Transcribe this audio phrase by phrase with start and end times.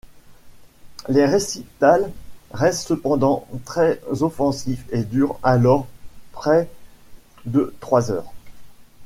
[1.09, 2.11] Les récitals
[2.53, 5.85] restent cependant très offensifs et durent alors
[6.33, 6.67] près
[7.45, 8.33] de trois heures.